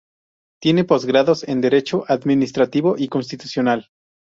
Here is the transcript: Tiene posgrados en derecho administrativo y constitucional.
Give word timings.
Tiene 0.59 0.83
posgrados 0.83 1.47
en 1.47 1.61
derecho 1.61 2.05
administrativo 2.07 2.95
y 2.97 3.07
constitucional. 3.07 3.91